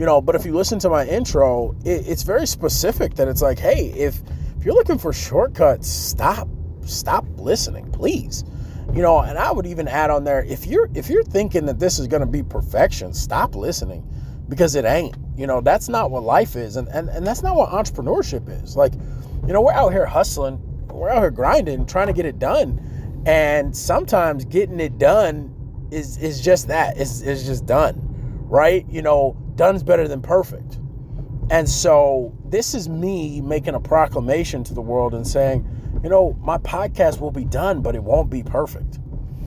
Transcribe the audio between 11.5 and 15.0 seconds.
that this is gonna be perfection, stop listening because it